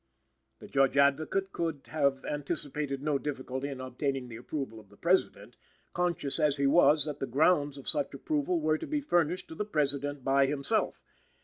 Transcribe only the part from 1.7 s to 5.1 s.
have anticipated no difficulty in obtaining the approval of the